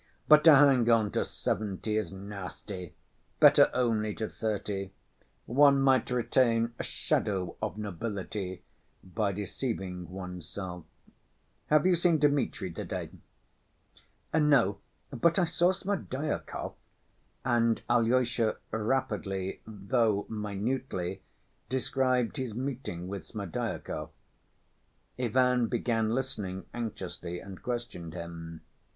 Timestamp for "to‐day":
12.73-13.11